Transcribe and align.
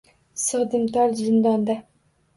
Sig’dimtor 0.43 1.13
zindonga. 1.19 1.77